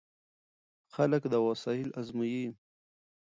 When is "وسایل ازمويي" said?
1.49-2.47